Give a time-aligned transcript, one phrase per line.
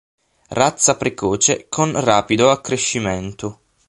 [0.49, 3.59] Razza precoce con rapido accrescimento.